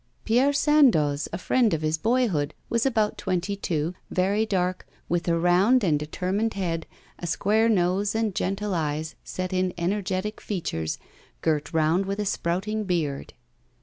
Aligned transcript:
Pierre 0.25 0.51
Sandoz, 0.51 1.29
a 1.31 1.37
friend 1.37 1.75
of 1.75 1.83
his 1.83 1.99
boyhood, 1.99 2.55
was 2.69 2.87
about 2.87 3.19
twenty 3.19 3.55
two, 3.55 3.93
very 4.09 4.47
dark, 4.47 4.87
with 5.07 5.27
a 5.27 5.37
round 5.37 5.83
and 5.83 5.99
determined 5.99 6.55
head, 6.55 6.87
a 7.19 7.27
square 7.27 7.69
nose, 7.69 8.15
and 8.15 8.33
gentle 8.33 8.73
eyes, 8.73 9.13
set 9.23 9.53
in 9.53 9.75
energetic 9.77 10.41
features, 10.41 10.97
girt 11.41 11.71
round 11.71 12.07
with 12.07 12.17
a 12.17 12.25
sprouting 12.25 12.83
beard. 12.83 13.35